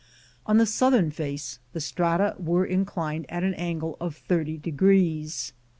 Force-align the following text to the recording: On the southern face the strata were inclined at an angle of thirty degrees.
On 0.47 0.57
the 0.57 0.65
southern 0.65 1.11
face 1.11 1.59
the 1.73 1.79
strata 1.79 2.35
were 2.39 2.65
inclined 2.65 3.27
at 3.29 3.43
an 3.43 3.53
angle 3.53 3.97
of 3.99 4.15
thirty 4.17 4.57
degrees. 4.57 5.53